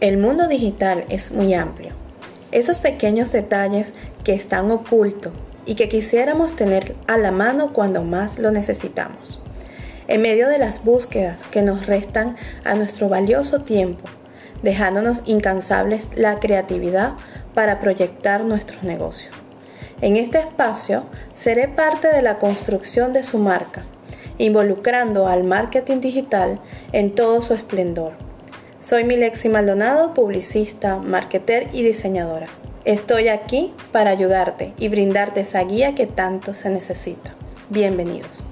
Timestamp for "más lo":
8.02-8.50